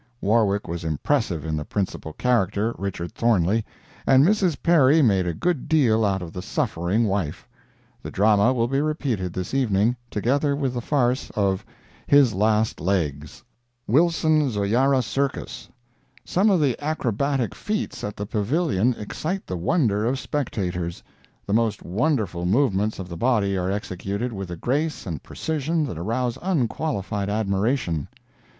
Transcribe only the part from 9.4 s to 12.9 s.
evening, together with the farce of "His Last